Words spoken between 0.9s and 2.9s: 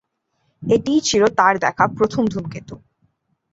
ছিল তার দেখা প্রথম ধূমকেতু।